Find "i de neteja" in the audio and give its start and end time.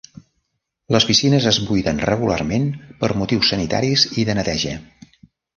4.23-4.77